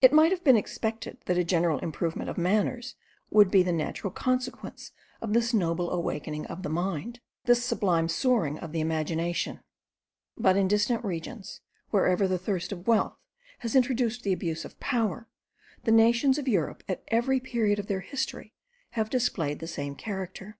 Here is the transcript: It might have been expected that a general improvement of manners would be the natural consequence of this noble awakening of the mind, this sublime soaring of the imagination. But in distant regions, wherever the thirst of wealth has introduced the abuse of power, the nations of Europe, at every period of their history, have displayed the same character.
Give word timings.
It 0.00 0.14
might 0.14 0.30
have 0.30 0.42
been 0.42 0.56
expected 0.56 1.18
that 1.26 1.36
a 1.36 1.44
general 1.44 1.80
improvement 1.80 2.30
of 2.30 2.38
manners 2.38 2.94
would 3.28 3.50
be 3.50 3.62
the 3.62 3.74
natural 3.74 4.10
consequence 4.10 4.92
of 5.20 5.34
this 5.34 5.52
noble 5.52 5.90
awakening 5.90 6.46
of 6.46 6.62
the 6.62 6.70
mind, 6.70 7.20
this 7.44 7.62
sublime 7.62 8.08
soaring 8.08 8.58
of 8.58 8.72
the 8.72 8.80
imagination. 8.80 9.60
But 10.38 10.56
in 10.56 10.66
distant 10.66 11.04
regions, 11.04 11.60
wherever 11.90 12.26
the 12.26 12.38
thirst 12.38 12.72
of 12.72 12.86
wealth 12.88 13.18
has 13.58 13.76
introduced 13.76 14.22
the 14.22 14.32
abuse 14.32 14.64
of 14.64 14.80
power, 14.80 15.28
the 15.84 15.92
nations 15.92 16.38
of 16.38 16.48
Europe, 16.48 16.82
at 16.88 17.04
every 17.08 17.38
period 17.38 17.78
of 17.78 17.86
their 17.86 18.00
history, 18.00 18.54
have 18.92 19.10
displayed 19.10 19.58
the 19.58 19.66
same 19.66 19.94
character. 19.94 20.56